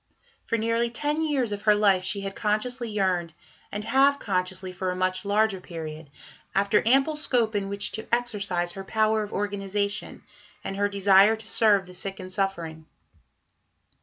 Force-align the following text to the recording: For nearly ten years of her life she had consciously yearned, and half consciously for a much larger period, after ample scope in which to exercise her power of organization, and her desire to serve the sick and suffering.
For 0.47 0.57
nearly 0.57 0.89
ten 0.89 1.21
years 1.21 1.51
of 1.51 1.61
her 1.61 1.75
life 1.75 2.03
she 2.03 2.21
had 2.21 2.33
consciously 2.35 2.89
yearned, 2.89 3.35
and 3.71 3.83
half 3.83 4.17
consciously 4.17 4.71
for 4.73 4.89
a 4.89 4.95
much 4.95 5.25
larger 5.25 5.61
period, 5.61 6.09
after 6.55 6.81
ample 6.87 7.15
scope 7.15 7.53
in 7.53 7.69
which 7.69 7.91
to 7.91 8.07
exercise 8.11 8.71
her 8.71 8.83
power 8.83 9.21
of 9.21 9.31
organization, 9.31 10.23
and 10.63 10.75
her 10.75 10.89
desire 10.89 11.35
to 11.35 11.45
serve 11.45 11.85
the 11.85 11.93
sick 11.93 12.19
and 12.19 12.31
suffering. 12.31 12.87